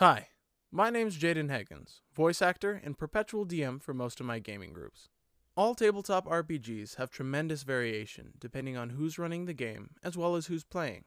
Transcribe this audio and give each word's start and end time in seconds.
Hi, 0.00 0.28
my 0.72 0.88
name's 0.88 1.18
Jaiden 1.18 1.50
Heggins, 1.50 2.00
voice 2.14 2.40
actor 2.40 2.80
and 2.82 2.96
perpetual 2.96 3.44
DM 3.44 3.82
for 3.82 3.92
most 3.92 4.18
of 4.18 4.24
my 4.24 4.38
gaming 4.38 4.72
groups. 4.72 5.10
All 5.58 5.74
tabletop 5.74 6.24
RPGs 6.24 6.96
have 6.96 7.10
tremendous 7.10 7.64
variation 7.64 8.32
depending 8.38 8.78
on 8.78 8.88
who's 8.88 9.18
running 9.18 9.44
the 9.44 9.52
game 9.52 9.90
as 10.02 10.16
well 10.16 10.36
as 10.36 10.46
who's 10.46 10.64
playing. 10.64 11.04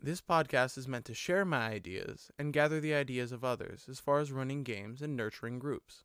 This 0.00 0.20
podcast 0.20 0.76
is 0.76 0.88
meant 0.88 1.04
to 1.04 1.14
share 1.14 1.44
my 1.44 1.68
ideas 1.68 2.32
and 2.36 2.52
gather 2.52 2.80
the 2.80 2.94
ideas 2.94 3.30
of 3.30 3.44
others 3.44 3.86
as 3.88 4.00
far 4.00 4.18
as 4.18 4.32
running 4.32 4.64
games 4.64 5.02
and 5.02 5.16
nurturing 5.16 5.60
groups. 5.60 6.02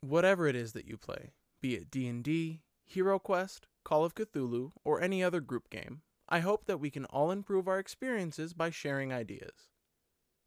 Whatever 0.00 0.46
it 0.46 0.54
is 0.54 0.74
that 0.74 0.86
you 0.86 0.96
play, 0.96 1.32
be 1.60 1.74
it 1.74 1.90
D&D, 1.90 2.62
HeroQuest, 2.88 3.62
Call 3.84 4.04
of 4.04 4.14
Cthulhu, 4.14 4.70
or 4.84 5.00
any 5.00 5.24
other 5.24 5.40
group 5.40 5.70
game, 5.70 6.02
I 6.28 6.38
hope 6.38 6.66
that 6.66 6.78
we 6.78 6.90
can 6.90 7.06
all 7.06 7.32
improve 7.32 7.66
our 7.66 7.80
experiences 7.80 8.54
by 8.54 8.70
sharing 8.70 9.12
ideas. 9.12 9.70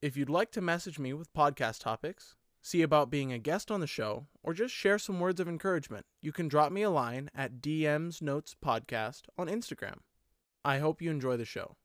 If 0.02 0.18
you'd 0.18 0.32
like 0.32 0.52
to 0.54 0.62
message 0.62 0.98
me 0.98 1.14
with 1.14 1.32
podcast 1.32 1.82
topics, 1.82 2.34
see 2.60 2.82
about 2.82 3.12
being 3.12 3.32
a 3.32 3.38
guest 3.38 3.70
on 3.70 3.82
the 3.82 3.88
show, 3.88 4.26
or 4.42 4.52
just 4.52 4.74
share 4.74 4.98
some 4.98 5.20
words 5.20 5.40
of 5.40 5.48
encouragement, 5.48 6.08
you 6.24 6.32
can 6.32 6.48
drop 6.48 6.72
me 6.72 6.82
a 6.82 6.90
line 6.90 7.30
at 7.36 7.62
DM's 7.62 8.20
Notes 8.20 8.56
Podcast 8.66 9.26
on 9.38 9.46
Instagram. 9.46 10.00
I 10.66 10.80
hope 10.80 11.04
you 11.04 11.12
enjoy 11.12 11.38
the 11.38 11.46
show. 11.46 11.76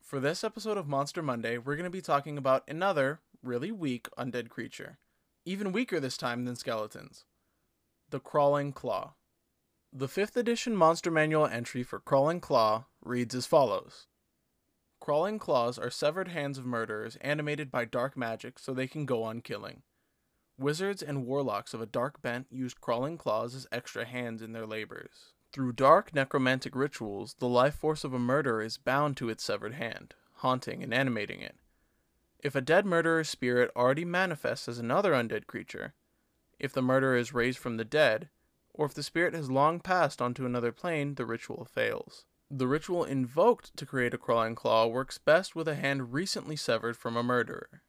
For 0.00 0.18
this 0.18 0.42
episode 0.42 0.78
of 0.78 0.88
Monster 0.88 1.20
Monday, 1.20 1.58
we're 1.58 1.76
going 1.76 1.84
to 1.84 1.90
be 1.90 2.00
talking 2.00 2.38
about 2.38 2.64
another 2.66 3.20
really 3.42 3.70
weak 3.70 4.08
undead 4.18 4.48
creature. 4.48 4.96
Even 5.44 5.72
weaker 5.72 6.00
this 6.00 6.16
time 6.16 6.46
than 6.46 6.56
skeletons. 6.56 7.26
The 8.08 8.20
Crawling 8.20 8.72
Claw. 8.72 9.12
The 9.92 10.08
5th 10.08 10.36
edition 10.36 10.74
Monster 10.74 11.10
Manual 11.10 11.46
entry 11.46 11.82
for 11.82 12.00
Crawling 12.00 12.40
Claw 12.40 12.86
reads 13.02 13.34
as 13.34 13.44
follows 13.44 14.06
Crawling 15.06 15.38
Claws 15.38 15.78
are 15.78 15.88
severed 15.88 16.26
hands 16.26 16.58
of 16.58 16.66
murderers 16.66 17.14
animated 17.20 17.70
by 17.70 17.84
dark 17.84 18.16
magic 18.16 18.58
so 18.58 18.74
they 18.74 18.88
can 18.88 19.06
go 19.06 19.22
on 19.22 19.40
killing. 19.40 19.82
Wizards 20.58 21.00
and 21.00 21.24
warlocks 21.24 21.72
of 21.72 21.80
a 21.80 21.86
dark 21.86 22.20
bent 22.22 22.48
use 22.50 22.74
crawling 22.74 23.16
claws 23.16 23.54
as 23.54 23.68
extra 23.70 24.04
hands 24.04 24.42
in 24.42 24.50
their 24.50 24.66
labors. 24.66 25.34
Through 25.52 25.74
dark 25.74 26.12
necromantic 26.12 26.74
rituals, 26.74 27.36
the 27.38 27.46
life 27.46 27.76
force 27.76 28.02
of 28.02 28.14
a 28.14 28.18
murderer 28.18 28.60
is 28.60 28.78
bound 28.78 29.16
to 29.18 29.28
its 29.28 29.44
severed 29.44 29.74
hand, 29.74 30.16
haunting 30.38 30.82
and 30.82 30.92
animating 30.92 31.40
it. 31.40 31.54
If 32.40 32.56
a 32.56 32.60
dead 32.60 32.84
murderer's 32.84 33.28
spirit 33.28 33.70
already 33.76 34.04
manifests 34.04 34.66
as 34.66 34.80
another 34.80 35.12
undead 35.12 35.46
creature, 35.46 35.94
if 36.58 36.72
the 36.72 36.82
murderer 36.82 37.16
is 37.16 37.32
raised 37.32 37.58
from 37.58 37.76
the 37.76 37.84
dead, 37.84 38.28
or 38.74 38.86
if 38.86 38.94
the 38.94 39.04
spirit 39.04 39.34
has 39.34 39.52
long 39.52 39.78
passed 39.78 40.20
onto 40.20 40.44
another 40.44 40.72
plane, 40.72 41.14
the 41.14 41.24
ritual 41.24 41.64
fails. 41.64 42.24
The 42.50 42.68
ritual 42.68 43.04
invoked 43.04 43.76
to 43.76 43.86
create 43.86 44.14
a 44.14 44.18
crawling 44.18 44.54
claw 44.54 44.86
works 44.86 45.18
best 45.18 45.56
with 45.56 45.66
a 45.66 45.74
hand 45.74 46.12
recently 46.12 46.54
severed 46.54 46.96
from 46.96 47.16
a 47.16 47.22
murderer. 47.22 47.82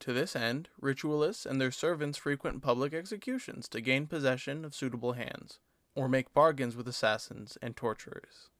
To 0.00 0.12
this 0.12 0.34
end, 0.34 0.68
ritualists 0.80 1.46
and 1.46 1.60
their 1.60 1.70
servants 1.70 2.18
frequent 2.18 2.60
public 2.60 2.92
executions 2.92 3.68
to 3.68 3.80
gain 3.80 4.08
possession 4.08 4.64
of 4.64 4.74
suitable 4.74 5.12
hands, 5.12 5.60
or 5.94 6.08
make 6.08 6.34
bargains 6.34 6.74
with 6.74 6.88
assassins 6.88 7.56
and 7.62 7.76
torturers. 7.76 8.50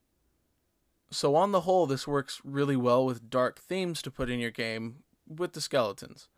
So, 1.11 1.35
on 1.35 1.51
the 1.51 1.63
whole, 1.63 1.87
this 1.87 2.07
works 2.07 2.41
really 2.45 2.77
well 2.77 3.05
with 3.05 3.29
dark 3.29 3.59
themes 3.59 4.03
to 4.03 4.11
put 4.13 4.31
in 4.31 4.39
your 4.39 4.53
game 4.53 5.03
with 5.27 5.53
the 5.53 5.61
skeletons. 5.61 6.29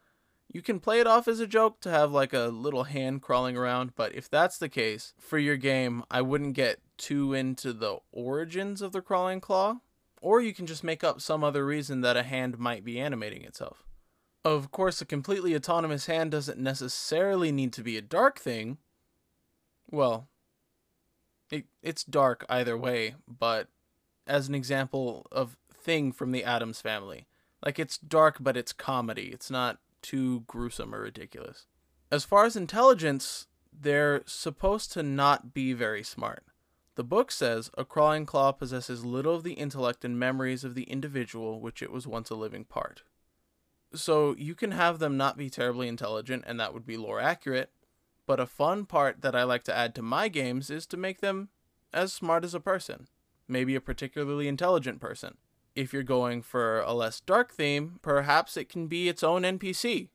You 0.48 0.62
can 0.62 0.80
play 0.80 1.00
it 1.00 1.06
off 1.06 1.28
as 1.28 1.40
a 1.40 1.46
joke 1.46 1.80
to 1.80 1.90
have 1.90 2.12
like 2.12 2.32
a 2.32 2.48
little 2.48 2.84
hand 2.84 3.20
crawling 3.20 3.56
around, 3.56 3.94
but 3.94 4.14
if 4.14 4.30
that's 4.30 4.58
the 4.58 4.68
case, 4.68 5.12
for 5.18 5.38
your 5.38 5.56
game, 5.56 6.02
I 6.10 6.22
wouldn't 6.22 6.54
get 6.54 6.80
too 6.96 7.32
into 7.32 7.72
the 7.72 7.98
origins 8.12 8.82
of 8.82 8.92
the 8.92 9.00
crawling 9.00 9.40
claw, 9.40 9.80
or 10.20 10.40
you 10.40 10.54
can 10.54 10.66
just 10.66 10.84
make 10.84 11.04
up 11.04 11.20
some 11.20 11.44
other 11.44 11.64
reason 11.64 12.00
that 12.00 12.16
a 12.16 12.22
hand 12.22 12.58
might 12.58 12.84
be 12.84 13.00
animating 13.00 13.42
itself. 13.42 13.84
Of 14.44 14.70
course, 14.70 15.00
a 15.00 15.06
completely 15.06 15.54
autonomous 15.54 16.06
hand 16.06 16.30
doesn't 16.30 16.58
necessarily 16.58 17.50
need 17.50 17.72
to 17.74 17.82
be 17.82 17.96
a 17.96 18.02
dark 18.02 18.38
thing. 18.38 18.78
Well, 19.90 20.28
it, 21.50 21.66
it's 21.82 22.04
dark 22.04 22.46
either 22.48 22.76
way, 22.76 23.16
but 23.26 23.68
as 24.26 24.48
an 24.48 24.54
example 24.54 25.26
of 25.30 25.56
thing 25.72 26.12
from 26.12 26.32
the 26.32 26.44
Addams 26.44 26.80
family. 26.80 27.26
Like 27.64 27.78
it's 27.78 27.96
dark, 27.96 28.38
but 28.40 28.56
it's 28.56 28.72
comedy. 28.72 29.30
It's 29.32 29.50
not 29.50 29.78
too 30.02 30.40
gruesome 30.46 30.94
or 30.94 31.00
ridiculous. 31.00 31.66
As 32.10 32.24
far 32.24 32.44
as 32.44 32.56
intelligence, 32.56 33.46
they're 33.72 34.22
supposed 34.26 34.92
to 34.92 35.02
not 35.02 35.54
be 35.54 35.72
very 35.72 36.02
smart. 36.02 36.44
The 36.96 37.04
book 37.04 37.30
says 37.30 37.70
a 37.76 37.84
crawling 37.84 38.24
claw 38.24 38.52
possesses 38.52 39.04
little 39.04 39.34
of 39.34 39.44
the 39.44 39.52
intellect 39.52 40.02
and 40.02 40.18
memories 40.18 40.64
of 40.64 40.74
the 40.74 40.84
individual 40.84 41.60
which 41.60 41.82
it 41.82 41.92
was 41.92 42.06
once 42.06 42.30
a 42.30 42.34
living 42.34 42.64
part. 42.64 43.02
So 43.94 44.34
you 44.38 44.54
can 44.54 44.70
have 44.70 44.98
them 44.98 45.16
not 45.18 45.36
be 45.36 45.50
terribly 45.50 45.88
intelligent, 45.88 46.44
and 46.46 46.58
that 46.58 46.72
would 46.72 46.86
be 46.86 46.96
lore 46.96 47.20
accurate, 47.20 47.70
but 48.26 48.40
a 48.40 48.46
fun 48.46 48.86
part 48.86 49.20
that 49.20 49.36
I 49.36 49.44
like 49.44 49.62
to 49.64 49.76
add 49.76 49.94
to 49.94 50.02
my 50.02 50.28
games 50.28 50.70
is 50.70 50.86
to 50.86 50.96
make 50.96 51.20
them 51.20 51.50
as 51.92 52.14
smart 52.14 52.44
as 52.44 52.54
a 52.54 52.60
person, 52.60 53.08
maybe 53.46 53.74
a 53.74 53.80
particularly 53.80 54.48
intelligent 54.48 54.98
person. 54.98 55.36
If 55.74 55.92
you're 55.92 56.02
going 56.02 56.40
for 56.40 56.80
a 56.80 56.94
less 56.94 57.20
dark 57.20 57.52
theme, 57.52 58.00
perhaps 58.00 58.56
it 58.56 58.70
can 58.70 58.86
be 58.86 59.10
its 59.10 59.22
own 59.22 59.42
NPC. 59.42 60.08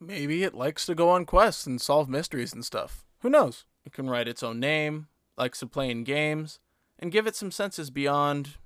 Maybe 0.00 0.44
it 0.44 0.54
likes 0.54 0.86
to 0.86 0.94
go 0.94 1.10
on 1.10 1.26
quests 1.26 1.66
and 1.66 1.80
solve 1.80 2.08
mysteries 2.08 2.52
and 2.52 2.64
stuff. 2.64 3.04
Who 3.22 3.28
knows? 3.28 3.64
It 3.84 3.92
can 3.92 4.08
write 4.08 4.28
its 4.28 4.44
own 4.44 4.60
name, 4.60 5.08
likes 5.38 5.60
to 5.60 5.66
play 5.66 5.90
in 5.90 6.04
games, 6.04 6.58
and 6.98 7.12
give 7.12 7.26
it 7.26 7.36
some 7.36 7.50
senses 7.50 7.90
beyond 7.90 8.56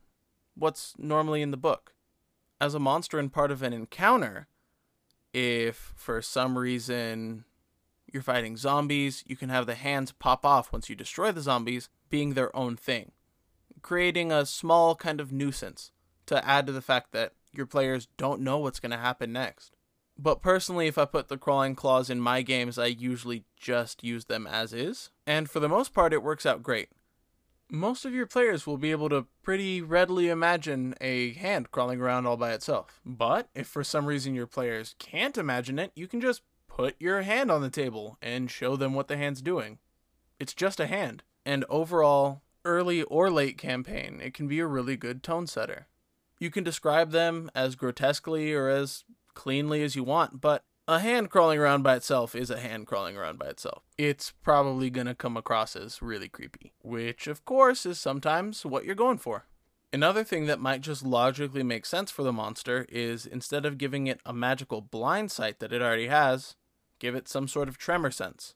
what's 0.55 0.95
normally 0.99 1.43
in 1.43 1.51
the 1.51 1.57
book. 1.57 1.95
As 2.61 2.75
a 2.75 2.81
monster 2.81 3.19
and 3.19 3.33
part 3.33 3.51
of 3.51 3.63
an 3.63 3.73
encounter, 3.73 4.47
if 5.33 5.93
for 5.97 6.23
some 6.23 6.59
reason 6.59 7.45
you're 8.13 8.23
fighting 8.23 8.57
zombies, 8.57 9.25
you 9.27 9.37
can 9.37 9.49
have 9.49 9.67
the 9.67 9.75
hands 9.75 10.13
pop 10.13 10.45
off 10.45 10.73
once 10.73 10.89
you 10.89 10.95
destroy 10.95 11.33
the 11.33 11.41
zombies, 11.41 11.89
being 12.11 12.35
their 12.35 12.55
own 12.55 12.77
thing, 12.77 13.13
creating 13.81 14.31
a 14.31 14.47
small 14.47 14.95
kind 14.95 15.21
of 15.21 15.33
nuisance 15.33 15.91
to 16.27 16.47
add 16.47 16.67
to 16.67 16.73
the 16.73 16.83
fact 16.83 17.13
that 17.13 17.33
your 17.53 17.67
players 17.67 18.09
don't 18.17 18.41
know 18.41 18.59
what's 18.59 18.81
going 18.81 18.91
to 18.91 18.97
happen 18.99 19.33
next. 19.33 19.77
But 20.23 20.41
personally, 20.41 20.87
if 20.87 20.99
I 20.99 21.05
put 21.05 21.27
the 21.27 21.37
crawling 21.37 21.75
claws 21.75 22.09
in 22.09 22.21
my 22.21 22.43
games, 22.43 22.79
I 22.79 22.87
usually 22.87 23.43
just 23.57 24.05
use 24.05 24.27
them 24.27 24.47
as 24.47 24.73
is, 24.73 25.11
and 25.27 25.51
for 25.51 25.59
the 25.59 25.69
most 25.69 25.93
part, 25.93 26.13
it 26.13 26.23
works 26.23 26.47
out 26.47 26.63
great. 26.63 26.91
Most 27.69 28.05
of 28.05 28.15
your 28.15 28.27
players 28.27 28.65
will 28.65 28.77
be 28.77 28.93
able 28.93 29.09
to 29.09 29.27
pretty 29.43 29.83
readily 29.83 30.29
imagine 30.29 30.95
a 31.01 31.33
hand 31.33 31.73
crawling 31.73 32.01
around 32.01 32.27
all 32.27 32.37
by 32.37 32.53
itself. 32.53 33.01
But 33.05 33.49
if 33.53 33.67
for 33.67 33.83
some 33.83 34.07
reason 34.07 34.37
your 34.37 34.47
players 34.47 34.95
can't 35.01 35.37
imagine 35.37 35.81
it, 35.81 35.91
you 35.97 36.07
can 36.07 36.21
just 36.21 36.43
put 36.69 36.95
your 37.01 37.23
hand 37.23 37.51
on 37.51 37.61
the 37.61 37.69
table 37.69 38.17
and 38.23 38.49
show 38.49 38.77
them 38.77 38.95
what 38.95 39.09
the 39.09 39.17
hand's 39.17 39.43
doing. 39.43 39.79
It's 40.39 40.55
just 40.55 40.79
a 40.79 40.87
hand. 40.87 41.25
And 41.45 41.65
overall, 41.69 42.43
early 42.65 43.03
or 43.03 43.29
late 43.29 43.59
campaign, 43.59 44.21
it 44.23 44.35
can 44.35 44.47
be 44.47 44.61
a 44.61 44.67
really 44.69 44.97
good 44.97 45.25
tone 45.25 45.49
setter. 45.49 45.89
You 46.39 46.51
can 46.51 46.63
describe 46.63 47.11
them 47.11 47.51
as 47.57 47.75
grotesquely 47.75 48.53
or 48.53 48.69
as 48.69 49.03
cleanly 49.35 49.83
as 49.83 49.97
you 49.97 50.05
want, 50.05 50.41
but 50.41 50.65
a 50.89 50.99
hand 50.99 51.31
crawling 51.31 51.59
around 51.59 51.83
by 51.83 51.95
itself 51.95 52.35
is 52.35 52.51
a 52.51 52.59
hand 52.59 52.87
crawling 52.87 53.17
around 53.17 53.39
by 53.39 53.47
itself. 53.47 53.85
It's 53.97 54.33
probably 54.43 54.91
going 54.91 55.07
to 55.07 55.15
come 55.15 55.37
across 55.37 55.77
as 55.77 56.03
really 56.03 56.29
creepy, 56.29 56.73
which, 56.83 57.27
of 57.27 57.45
course, 57.45 57.87
is 57.87 58.01
sometimes 58.01 58.67
what 58.67 58.85
you're 58.85 58.95
going 58.95 59.19
for. 59.19 59.47
Another 59.93 60.25
thing 60.25 60.47
that 60.47 60.59
might 60.59 60.81
just 60.81 61.05
logically 61.05 61.63
make 61.63 61.85
sense 61.87 62.11
for 62.11 62.23
the 62.23 62.33
monster 62.33 62.87
is 62.89 63.27
instead 63.27 63.67
of 63.67 63.79
giving 63.79 64.07
it 64.07 64.21
a 64.25 64.33
magical 64.33 64.81
blind 64.81 65.31
sight 65.31 65.61
that 65.61 65.73
it 65.73 65.83
already 65.83 66.09
has, 66.09 66.57
give 66.99 67.15
it 67.15 67.29
some 67.29 67.47
sort 67.47 67.69
of 67.69 67.79
tremor 67.79 68.11
sense. 68.11 68.55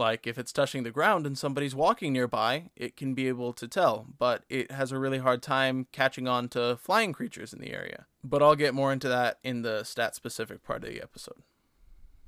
Like 0.00 0.26
if 0.26 0.38
it's 0.38 0.50
touching 0.50 0.82
the 0.82 0.90
ground 0.90 1.26
and 1.26 1.36
somebody's 1.36 1.74
walking 1.74 2.14
nearby, 2.14 2.70
it 2.74 2.96
can 2.96 3.12
be 3.12 3.28
able 3.28 3.52
to 3.52 3.68
tell, 3.68 4.06
but 4.18 4.44
it 4.48 4.70
has 4.70 4.92
a 4.92 4.98
really 4.98 5.18
hard 5.18 5.42
time 5.42 5.88
catching 5.92 6.26
on 6.26 6.48
to 6.48 6.78
flying 6.80 7.12
creatures 7.12 7.52
in 7.52 7.60
the 7.60 7.74
area. 7.74 8.06
But 8.24 8.42
I'll 8.42 8.56
get 8.56 8.72
more 8.72 8.94
into 8.94 9.08
that 9.08 9.40
in 9.44 9.60
the 9.60 9.84
stat 9.84 10.16
specific 10.16 10.64
part 10.64 10.84
of 10.84 10.90
the 10.90 11.02
episode. 11.02 11.42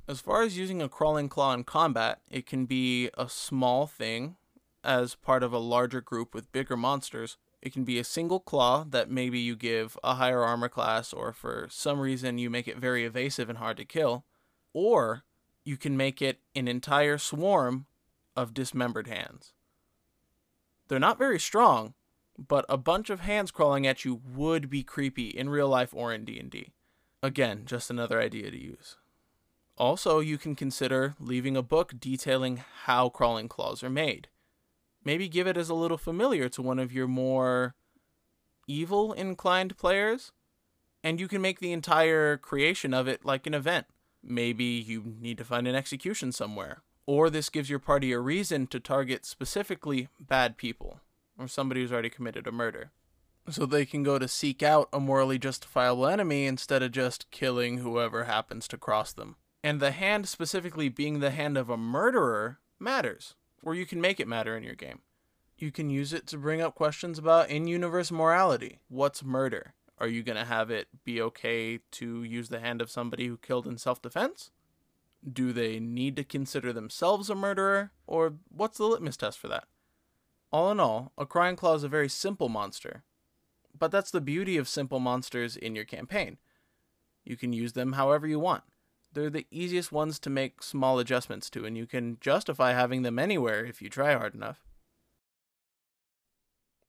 As 0.06 0.20
far 0.20 0.43
as 0.43 0.58
using 0.58 0.82
a 0.82 0.88
crawling 0.88 1.31
claw 1.31 1.55
in 1.55 1.64
combat, 1.64 2.20
it 2.29 2.44
can 2.44 2.67
be 2.67 3.08
a 3.17 3.26
small 3.26 3.87
thing 3.87 4.37
as 4.85 5.14
part 5.14 5.43
of 5.43 5.55
a 5.55 5.58
larger 5.58 6.02
group 6.02 6.35
with 6.35 6.52
bigger 6.52 6.76
monsters. 6.76 7.38
It 7.62 7.73
can 7.73 7.85
be 7.85 7.99
a 7.99 8.05
single 8.05 8.41
claw 8.41 8.85
that 8.91 9.11
maybe 9.11 9.38
you 9.38 9.56
give 9.56 9.97
a 10.05 10.17
higher 10.17 10.43
armor 10.43 10.69
class, 10.69 11.14
or 11.14 11.32
for 11.32 11.69
some 11.70 12.00
reason 12.00 12.37
you 12.37 12.50
make 12.50 12.69
it 12.69 12.76
very 12.76 13.06
evasive 13.06 13.49
and 13.49 13.56
hard 13.56 13.79
to 13.79 13.87
kill. 13.87 14.26
Or 14.75 15.25
you 15.64 15.76
can 15.76 15.97
make 15.97 16.20
it 16.20 16.41
an 16.55 16.69
entire 16.69 17.19
swarm 17.19 17.87
of 18.37 18.55
dismembered 18.55 19.06
hands. 19.06 19.53
They're 20.88 20.99
not 20.99 21.19
very 21.19 21.38
strong, 21.38 21.94
but 22.37 22.64
a 22.69 22.76
bunch 22.76 23.11
of 23.11 23.20
hands 23.20 23.50
crawling 23.50 23.87
at 23.87 24.05
you 24.05 24.20
would 24.35 24.69
be 24.69 24.82
creepy 24.82 25.29
in 25.29 25.49
real 25.49 25.69
life 25.69 25.94
or 25.94 26.12
in 26.12 26.25
D&D. 26.25 26.73
Again, 27.23 27.62
just 27.64 27.91
another 27.91 28.20
idea 28.20 28.50
to 28.50 28.61
use. 28.61 28.97
Also, 29.79 30.20
you 30.20 30.38
can 30.38 30.55
consider 30.55 31.14
leaving 31.19 31.56
a 31.56 31.62
book 31.62 31.94
detailing 31.99 32.62
how 32.85 33.09
crawling 33.09 33.49
claws 33.49 33.82
are 33.82 33.91
made. 33.91 34.29
Maybe 35.05 35.29
give 35.29 35.47
it 35.47 35.56
as 35.56 35.69
a 35.69 35.75
little 35.75 35.99
familiar 35.99 36.49
to 36.50 36.62
one 36.62 36.79
of 36.79 36.93
your 36.93 37.09
more 37.09 37.75
evil 38.67 39.12
inclined 39.12 39.76
players 39.76 40.32
And 41.05 41.20
you 41.20 41.29
can 41.29 41.43
make 41.43 41.59
the 41.59 41.73
entire 41.73 42.37
creation 42.37 42.94
of 42.94 43.09
it 43.09 43.25
like 43.25 43.47
an 43.47 43.55
event. 43.55 43.87
Maybe 44.23 44.65
you 44.65 45.15
need 45.21 45.39
to 45.39 45.45
find 45.45 45.67
an 45.67 45.75
execution 45.75 46.33
somewhere, 46.33 46.83
or 47.07 47.29
this 47.29 47.49
gives 47.49 47.69
your 47.69 47.79
party 47.79 48.13
a 48.13 48.21
reason 48.21 48.67
to 48.69 48.81
target 48.81 49.27
specifically 49.27 50.09
bad 50.21 50.57
people, 50.57 51.01
or 51.39 51.49
somebody 51.49 51.81
who's 51.81 51.93
already 51.93 52.11
committed 52.11 52.47
a 52.47 52.53
murder. 52.53 52.93
So 53.51 53.67
they 53.67 53.85
can 53.85 54.05
go 54.05 54.19
to 54.21 54.29
seek 54.29 54.63
out 54.63 54.89
a 54.93 55.01
morally 55.01 55.39
justifiable 55.39 56.07
enemy 56.07 56.47
instead 56.47 56.83
of 56.83 56.93
just 56.93 57.31
killing 57.33 57.79
whoever 57.79 58.25
happens 58.25 58.69
to 58.69 58.79
cross 58.79 59.13
them. 59.13 59.37
And 59.65 59.81
the 59.81 59.91
hand 59.91 60.29
specifically 60.29 60.89
being 60.89 61.19
the 61.19 61.31
hand 61.31 61.59
of 61.59 61.69
a 61.69 61.77
murderer 61.77 62.59
matters, 62.79 63.35
or 63.63 63.75
you 63.75 63.87
can 63.87 64.01
make 64.01 64.21
it 64.21 64.29
matter 64.29 64.57
in 64.57 64.63
your 64.63 64.75
game. 64.77 65.01
You 65.59 65.71
can 65.71 65.91
use 65.91 66.13
it 66.13 66.27
to 66.29 66.39
bring 66.39 66.61
up 66.61 66.75
questions 66.75 67.19
about 67.19 67.51
in 67.51 67.67
universe 67.67 68.11
morality. 68.11 68.81
What's 68.89 69.25
murder? 69.25 69.75
Are 70.02 70.08
you 70.08 70.25
going 70.25 70.37
to 70.37 70.44
have 70.44 70.69
it 70.69 70.88
be 71.04 71.22
okay 71.22 71.78
to 71.93 72.25
use 72.25 72.49
the 72.49 72.58
hand 72.58 72.82
of 72.82 72.90
somebody 72.90 73.28
who 73.28 73.37
killed 73.37 73.69
in 73.69 73.78
self 73.78 74.02
defense? 74.02 74.50
Do 75.32 75.52
they 75.52 75.78
need 75.78 76.16
to 76.16 76.25
consider 76.25 76.72
themselves 76.72 77.31
a 77.31 77.37
murderer? 77.37 77.93
Or 78.08 78.34
what's 78.49 78.78
the 78.78 78.87
litmus 78.87 79.16
test 79.16 79.38
for 79.38 79.46
that? 79.46 79.69
All 80.50 80.72
in 80.72 80.81
all, 80.81 81.12
a 81.16 81.25
Crawling 81.25 81.54
Claw 81.54 81.75
is 81.75 81.84
a 81.84 81.88
very 81.88 82.08
simple 82.08 82.49
monster. 82.49 83.04
But 83.78 83.93
that's 83.93 84.10
the 84.10 84.20
beauty 84.20 84.56
of 84.56 84.69
simple 84.69 84.99
monsters 84.99 85.56
in 85.56 85.76
your 85.76 85.84
campaign. 85.84 86.38
You 87.25 87.37
can 87.37 87.52
use 87.52 87.75
them 87.75 87.93
however 87.93 88.26
you 88.26 88.40
want. 88.40 88.64
They're 89.12 89.31
the 89.31 89.46
easiest 89.52 89.93
ones 89.93 90.19
to 90.20 90.31
make 90.31 90.64
small 90.64 90.99
adjustments 90.99 91.49
to, 91.50 91.64
and 91.64 91.78
you 91.78 91.87
can 91.87 92.19
justify 92.20 92.72
having 92.72 93.02
them 93.02 93.20
anywhere 93.20 93.64
if 93.64 93.81
you 93.81 93.88
try 93.88 94.14
hard 94.14 94.34
enough. 94.34 94.64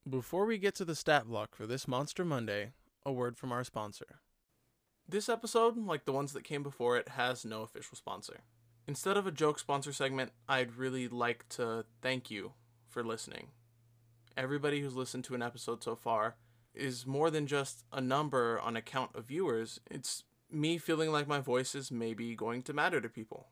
Before 0.10 0.48
we 0.48 0.58
get 0.58 0.74
to 0.76 0.86
the 0.86 0.96
stat 0.96 1.28
block 1.28 1.56
for 1.56 1.68
this 1.68 1.88
Monster 1.88 2.26
Monday, 2.26 2.72
a 3.06 3.12
word 3.12 3.38
from 3.38 3.52
our 3.52 3.64
sponsor. 3.64 4.20
This 5.08 5.28
episode, 5.28 5.78
like 5.78 6.06
the 6.06 6.14
ones 6.14 6.34
that 6.34 6.44
came 6.44 6.64
before 6.64 6.98
it, 6.98 7.10
has 7.10 7.44
no 7.44 7.62
official 7.62 7.98
sponsor. 7.98 8.42
Instead 8.88 9.18
of 9.18 9.28
a 9.28 9.32
joke 9.32 9.60
sponsor 9.60 9.94
segment, 9.94 10.32
I'd 10.48 10.76
really 10.76 11.08
like 11.08 11.48
to 11.50 11.86
thank 12.02 12.32
you 12.32 12.54
for 12.90 13.04
listening. 13.04 13.48
Everybody 14.36 14.82
who's 14.82 14.96
listened 14.96 15.24
to 15.26 15.36
an 15.36 15.42
episode 15.42 15.84
so 15.84 15.96
far 15.96 16.36
is 16.74 17.06
more 17.06 17.30
than 17.30 17.48
just 17.48 17.84
a 17.92 18.02
number 18.02 18.60
on 18.60 18.76
account 18.76 19.12
of 19.16 19.26
viewers. 19.26 19.80
It's 19.90 20.24
me 20.52 20.78
feeling 20.78 21.12
like 21.12 21.28
my 21.28 21.40
voice 21.40 21.76
is 21.76 21.92
maybe 21.92 22.36
going 22.36 22.62
to 22.64 22.74
matter 22.74 23.00
to 23.00 23.10
people. 23.10 23.48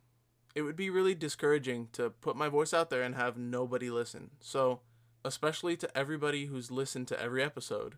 It 0.56 0.63
would 0.63 0.75
be 0.75 0.89
really 0.89 1.15
discouraging 1.15 1.89
to 1.94 2.09
put 2.09 2.36
my 2.36 2.50
voice 2.50 2.74
out 2.74 2.89
there 2.89 3.04
and 3.04 3.15
have 3.15 3.38
nobody 3.38 3.89
listen. 3.89 4.31
So, 4.39 4.81
especially 5.24 5.77
to 5.77 5.97
everybody 5.97 6.47
who's 6.47 6.71
listened 6.71 7.07
to 7.09 7.21
every 7.21 7.42
episode, 7.42 7.95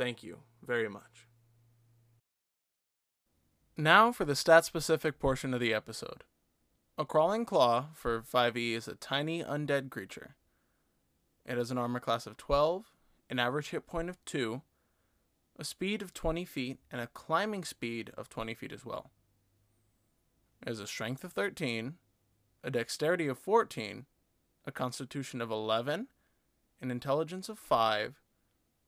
thank 0.00 0.22
you 0.22 0.38
very 0.66 0.88
much. 0.88 1.26
Now 3.76 4.12
for 4.12 4.24
the 4.24 4.34
stat 4.34 4.64
specific 4.64 5.18
portion 5.18 5.52
of 5.52 5.60
the 5.60 5.74
episode. 5.74 6.24
A 6.96 7.04
crawling 7.04 7.44
claw 7.44 7.88
for 7.92 8.22
5e 8.22 8.74
is 8.74 8.88
a 8.88 8.94
tiny 8.94 9.44
undead 9.44 9.90
creature. 9.90 10.36
It 11.44 11.58
has 11.58 11.70
an 11.70 11.76
armor 11.76 12.00
class 12.00 12.26
of 12.26 12.38
12, 12.38 12.90
an 13.28 13.38
average 13.38 13.70
hit 13.70 13.86
point 13.86 14.08
of 14.08 14.24
2, 14.24 14.62
a 15.58 15.64
speed 15.64 16.00
of 16.00 16.14
20 16.14 16.46
feet, 16.46 16.78
and 16.90 17.02
a 17.02 17.06
climbing 17.06 17.64
speed 17.64 18.10
of 18.16 18.30
20 18.30 18.54
feet 18.54 18.72
as 18.72 18.86
well. 18.86 19.10
It 20.62 20.68
has 20.68 20.80
a 20.80 20.86
strength 20.86 21.24
of 21.24 21.34
13, 21.34 21.96
a 22.64 22.70
dexterity 22.70 23.26
of 23.26 23.38
14, 23.38 24.06
a 24.66 24.72
constitution 24.72 25.42
of 25.42 25.50
11, 25.50 26.06
an 26.80 26.90
intelligence 26.90 27.50
of 27.50 27.58
5, 27.58 28.19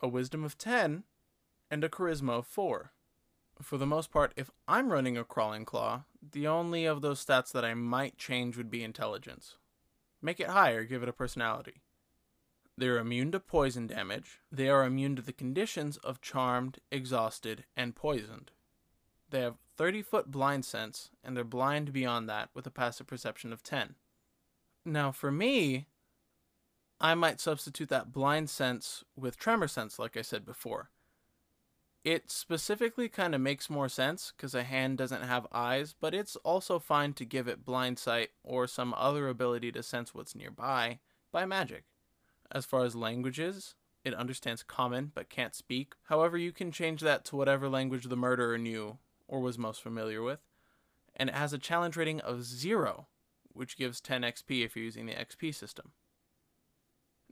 a 0.02 0.08
wisdom 0.08 0.44
of 0.44 0.58
10, 0.58 1.04
and 1.70 1.84
a 1.84 1.88
charisma 1.88 2.38
of 2.38 2.46
4. 2.46 2.93
For 3.60 3.78
the 3.78 3.87
most 3.87 4.10
part, 4.10 4.32
if 4.37 4.50
I'm 4.66 4.90
running 4.90 5.16
a 5.16 5.25
crawling 5.25 5.64
claw, 5.64 6.04
the 6.20 6.46
only 6.49 6.84
of 6.84 7.00
those 7.00 7.25
stats 7.25 7.52
that 7.52 7.64
I 7.64 7.75
might 7.75 8.19
change 8.19 8.56
would 8.56 8.70
be 8.70 8.82
intelligence. 8.82 9.56
Make 10.20 10.40
it 10.40 10.49
higher, 10.49 10.84
give 10.84 11.02
it 11.02 11.08
a 11.08 11.12
personality. 11.12 11.82
They're 12.76 12.99
immune 12.99 13.32
to 13.32 13.40
poison 13.40 13.87
damage. 13.87 14.40
They 14.50 14.69
are 14.69 14.84
immune 14.84 15.16
to 15.16 15.22
the 15.22 15.32
conditions 15.32 15.99
of 15.99 16.20
charmed, 16.20 16.78
exhausted, 16.90 17.64
and 17.76 17.94
poisoned. 17.94 18.50
They 19.31 19.40
have 19.40 19.56
30 19.76 20.02
foot 20.02 20.31
blind 20.31 20.64
sense, 20.64 21.10
and 21.22 21.37
they're 21.37 21.44
blind 21.44 21.93
beyond 21.93 22.28
that 22.28 22.50
with 22.54 22.66
a 22.66 22.70
passive 22.70 23.06
perception 23.06 23.52
of 23.52 23.62
10. 23.62 23.94
Now, 24.84 25.12
for 25.12 25.31
me, 25.31 25.87
I 27.02 27.14
might 27.16 27.40
substitute 27.40 27.88
that 27.88 28.12
blind 28.12 28.49
sense 28.49 29.02
with 29.16 29.37
tremor 29.37 29.66
sense, 29.66 29.99
like 29.99 30.16
I 30.16 30.22
said 30.22 30.46
before. 30.46 30.90
It 32.04 32.31
specifically 32.31 33.08
kind 33.08 33.34
of 33.34 33.40
makes 33.40 33.69
more 33.69 33.88
sense 33.88 34.32
because 34.37 34.54
a 34.54 34.62
hand 34.62 34.99
doesn't 34.99 35.25
have 35.25 35.49
eyes, 35.50 35.96
but 36.00 36.14
it's 36.14 36.37
also 36.37 36.78
fine 36.78 37.12
to 37.14 37.25
give 37.25 37.49
it 37.49 37.64
blind 37.64 37.99
sight 37.99 38.31
or 38.44 38.69
some 38.69 38.94
other 38.96 39.28
ability 39.28 39.72
to 39.72 39.82
sense 39.82 40.14
what's 40.14 40.37
nearby 40.37 41.00
by 41.32 41.44
magic. 41.44 41.84
As 42.52 42.66
far 42.66 42.84
as 42.84 42.94
languages, 42.94 43.75
it 44.04 44.14
understands 44.14 44.62
common 44.62 45.10
but 45.12 45.28
can't 45.28 45.56
speak. 45.56 45.94
However, 46.04 46.38
you 46.38 46.52
can 46.52 46.70
change 46.70 47.00
that 47.00 47.25
to 47.26 47.37
whatever 47.37 47.69
language 47.69 48.04
the 48.04 48.16
murderer 48.16 48.58
knew 48.58 48.99
or 49.26 49.40
was 49.40 49.58
most 49.58 49.82
familiar 49.82 50.22
with. 50.22 50.40
And 51.16 51.28
it 51.28 51.34
has 51.34 51.52
a 51.52 51.58
challenge 51.58 51.96
rating 51.96 52.20
of 52.20 52.44
0, 52.44 53.08
which 53.52 53.76
gives 53.76 54.00
10 54.00 54.22
XP 54.22 54.64
if 54.64 54.76
you're 54.76 54.84
using 54.84 55.06
the 55.06 55.14
XP 55.14 55.52
system. 55.52 55.93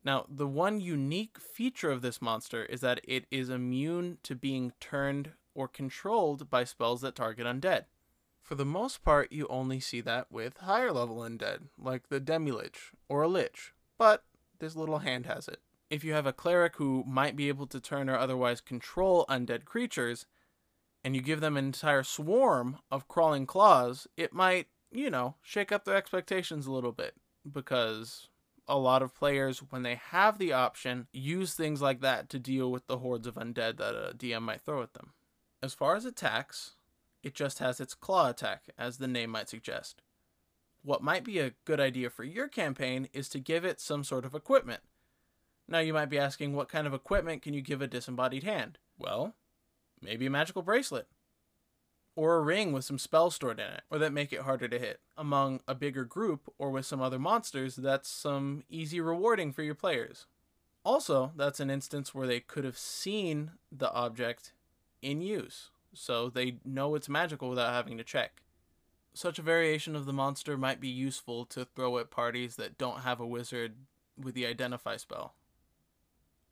Now, 0.05 0.25
the 0.29 0.47
one 0.47 0.81
unique 0.81 1.38
feature 1.38 1.91
of 1.91 2.02
this 2.02 2.23
monster 2.23 2.64
is 2.64 2.81
that 2.81 3.00
it 3.05 3.26
is 3.31 3.50
immune 3.50 4.19
to 4.23 4.35
being 4.35 4.73
turned 4.81 5.32
or 5.55 5.69
controlled 5.69 6.49
by 6.49 6.64
spells 6.64 7.02
that 7.02 7.14
target 7.14 7.47
undead. 7.47 7.85
For 8.43 8.55
the 8.55 8.64
most 8.64 9.05
part, 9.05 9.31
you 9.31 9.47
only 9.49 9.79
see 9.79 10.00
that 10.00 10.32
with 10.32 10.56
higher 10.56 10.91
level 10.91 11.19
undead, 11.19 11.69
like 11.79 12.08
the 12.08 12.19
Demi-Lich 12.19 12.93
or 13.08 13.23
a 13.23 13.29
Lich, 13.29 13.75
but 13.99 14.25
this 14.58 14.75
little 14.75 15.00
hand 15.00 15.26
has 15.26 15.47
it. 15.47 15.61
If 15.91 16.03
you 16.03 16.14
have 16.14 16.26
a 16.26 16.32
cleric 16.32 16.76
who 16.76 17.05
might 17.06 17.37
be 17.37 17.49
able 17.49 17.67
to 17.67 17.81
turn 17.81 18.08
or 18.08 18.17
otherwise 18.17 18.61
control 18.61 19.26
undead 19.29 19.64
creatures, 19.64 20.25
and 21.05 21.14
you 21.14 21.23
give 21.23 21.41
them 21.41 21.56
an 21.56 21.67
entire 21.67 22.03
swarm 22.03 22.79
of 22.91 23.08
crawling 23.08 23.46
claws, 23.46 24.06
it 24.17 24.32
might, 24.32 24.69
you 24.91 25.11
know, 25.11 25.35
shake 25.43 25.73
up 25.73 25.85
their 25.85 25.96
expectations 25.96 26.67
a 26.67 26.73
little 26.73 26.93
bit. 26.93 27.14
Because 27.50 28.29
a 28.70 28.78
lot 28.78 29.02
of 29.02 29.14
players, 29.14 29.58
when 29.70 29.82
they 29.82 29.96
have 29.96 30.38
the 30.38 30.52
option, 30.52 31.08
use 31.12 31.55
things 31.55 31.82
like 31.82 32.00
that 32.00 32.28
to 32.31 32.38
deal 32.38 32.70
with 32.70 32.87
the 32.87 32.99
hordes 32.99 33.26
of 33.26 33.34
undead 33.34 33.76
that 33.76 33.94
a 33.94 34.14
DM 34.17 34.43
might 34.43 34.62
throw 34.62 34.82
at 34.82 34.94
them. 34.94 35.12
As 35.62 35.75
far 35.75 35.96
as 35.96 36.05
attacks, 36.05 36.76
it 37.22 37.34
just 37.34 37.58
has 37.58 37.81
its 37.81 37.94
claw 37.94 38.31
attack, 38.31 38.62
as 38.79 38.96
the 38.96 39.08
name 39.08 39.31
might 39.31 39.48
suggest 39.48 40.00
what 40.82 41.03
might 41.03 41.24
be 41.24 41.39
a 41.39 41.53
good 41.65 41.81
idea 41.81 42.10
for 42.10 42.24
your 42.24 42.48
campaign 42.48 43.08
is 43.12 43.29
to 43.31 43.39
give 43.39 43.65
it 43.65 43.81
some 43.81 44.05
sort 44.05 44.24
of 44.24 44.34
equipment. 44.34 44.81
Now, 45.69 45.79
you 45.79 45.93
might 45.93 46.08
be 46.08 46.19
asking, 46.19 46.55
what 46.55 46.69
kind 46.69 46.86
of 46.86 46.94
equipment 46.94 47.43
can 47.43 47.55
you 47.55 47.60
give 47.60 47.82
a 47.82 47.86
disembodied 47.86 48.43
hand? 48.43 48.79
Well, 48.98 49.34
maybe 50.00 50.27
a 50.27 50.31
magical 50.31 50.62
bracelet. 50.62 51.06
Or 52.20 52.36
a 52.36 52.43
ring 52.43 52.72
with 52.72 52.84
some 52.84 52.98
spells 52.98 53.36
stored 53.36 53.60
in 53.60 53.72
it, 53.72 53.81
or 53.89 53.98
that 53.98 54.12
make 54.12 54.31
it 54.31 54.43
harder 54.43 54.69
to 54.69 54.79
hit. 54.79 55.00
Among 55.17 55.60
a 55.67 55.74
bigger 55.74 56.05
group 56.05 56.53
or 56.58 56.70
with 56.70 56.84
some 56.84 57.00
other 57.00 57.19
monsters, 57.19 57.77
that's 57.77 58.10
some 58.10 58.62
easy 58.69 59.00
rewarding 59.00 59.55
for 59.55 59.62
your 59.62 59.74
players. 59.74 60.27
Also, 60.84 61.32
that's 61.34 61.60
an 61.60 61.70
instance 61.70 62.15
where 62.15 62.27
they 62.27 62.39
could 62.39 62.65
have 62.65 62.77
seen 62.77 63.53
the 63.72 63.91
object 63.93 64.53
in 65.00 65.22
use, 65.22 65.70
so 65.94 66.29
they 66.29 66.58
know 66.62 66.94
it's 66.94 67.08
magical 67.08 67.48
without 67.48 67.72
having 67.72 67.96
to 67.96 68.05
check. 68.05 68.43
Such 69.15 69.39
a 69.39 69.43
variation 69.43 69.96
of 69.96 70.05
the 70.05 70.12
monster 70.12 70.58
might 70.58 70.79
be 70.79 70.89
useful 70.89 71.46
to 71.46 71.65
throw 71.65 71.96
at 71.96 72.10
parties 72.10 72.56
that 72.56 72.77
don't 72.77 73.00
have 73.00 73.20
a 73.20 73.27
wizard 73.27 73.77
with 74.22 74.34
the 74.34 74.44
Identify 74.44 74.98
spell. 74.98 75.36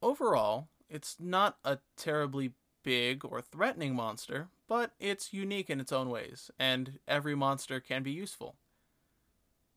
Overall, 0.01 0.69
it's 0.89 1.17
not 1.21 1.59
a 1.63 1.77
terribly 1.95 2.53
big 2.89 3.23
or 3.23 3.43
threatening 3.43 3.95
monster, 3.95 4.49
but 4.67 4.93
it's 4.99 5.35
unique 5.35 5.69
in 5.69 5.79
its 5.79 5.93
own 5.93 6.09
ways, 6.09 6.51
and 6.59 6.99
every 7.07 7.35
monster 7.35 7.81
can 7.81 8.03
be 8.03 8.11
useful. 8.11 8.57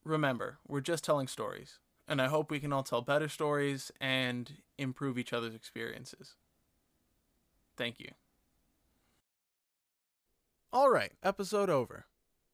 Remember, 0.06 0.60
we're 0.66 0.80
just 0.80 1.04
telling 1.04 1.28
stories, 1.28 1.80
and 2.08 2.22
I 2.22 2.30
hope 2.30 2.50
we 2.50 2.62
can 2.62 2.72
all 2.72 2.84
tell 2.84 3.02
better 3.02 3.28
stories 3.28 3.92
and 4.00 4.54
improve 4.78 5.18
each 5.18 5.34
other's 5.34 5.54
experiences. 5.54 6.36
Thank 7.76 8.00
you. 8.00 8.12
All 10.72 10.90
right, 10.90 11.12
episode 11.22 11.70
over. 11.70 12.06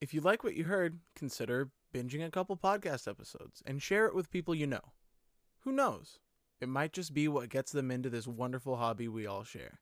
If 0.02 0.12
you 0.12 0.22
like 0.22 0.44
what 0.44 0.56
you 0.56 0.64
heard, 0.64 1.02
consider 1.16 1.70
binging 1.94 2.26
a 2.26 2.32
couple 2.32 2.58
podcast 2.58 3.08
episodes 3.08 3.62
and 3.64 3.80
share 3.80 4.08
it 4.08 4.16
with 4.16 4.32
people 4.32 4.56
you 4.56 4.66
know. 4.66 4.94
Who 5.60 5.72
knows? 5.72 6.18
It 6.60 6.68
might 6.68 6.94
just 6.94 7.14
be 7.14 7.28
what 7.28 7.50
gets 7.50 7.72
them 7.72 7.92
into 7.92 8.10
this 8.10 8.26
wonderful 8.26 8.78
hobby 8.78 9.08
we 9.08 9.28
all 9.28 9.44
share. 9.44 9.82